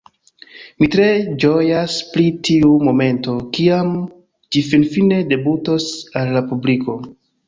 [0.83, 1.07] Mi tre
[1.41, 3.91] ĝojas pri tiu momento, kiam
[4.57, 5.87] ĝi finfine debutos
[6.23, 6.97] al la publiko